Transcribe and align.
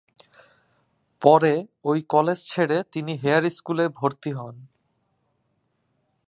পরে 1.21 1.53
ওই 1.83 1.99
কলেজ 2.09 2.39
ছেড়ে 2.45 2.77
তিনি 2.91 3.13
হেয়ার 3.17 3.43
স্কুলে 3.49 3.85
ভর্তি 3.89 4.31
হন। 4.31 4.55